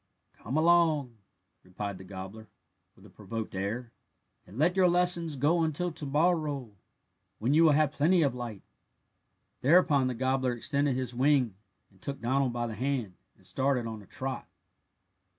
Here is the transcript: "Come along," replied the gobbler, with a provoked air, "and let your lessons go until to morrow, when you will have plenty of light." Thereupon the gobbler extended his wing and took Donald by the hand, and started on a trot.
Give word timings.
"Come 0.33 0.57
along," 0.57 1.17
replied 1.61 1.99
the 1.99 2.03
gobbler, 2.03 2.47
with 2.95 3.05
a 3.05 3.09
provoked 3.11 3.53
air, 3.53 3.91
"and 4.47 4.57
let 4.57 4.75
your 4.75 4.87
lessons 4.89 5.35
go 5.35 5.61
until 5.61 5.91
to 5.91 6.05
morrow, 6.07 6.71
when 7.37 7.53
you 7.53 7.63
will 7.65 7.73
have 7.73 7.91
plenty 7.91 8.23
of 8.23 8.33
light." 8.33 8.63
Thereupon 9.61 10.07
the 10.07 10.15
gobbler 10.15 10.53
extended 10.53 10.95
his 10.95 11.13
wing 11.13 11.53
and 11.91 12.01
took 12.01 12.19
Donald 12.19 12.51
by 12.51 12.65
the 12.65 12.73
hand, 12.73 13.13
and 13.37 13.45
started 13.45 13.85
on 13.85 14.01
a 14.01 14.07
trot. 14.07 14.47